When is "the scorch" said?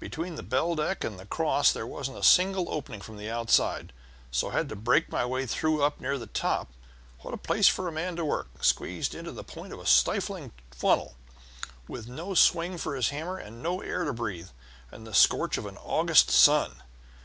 15.06-15.56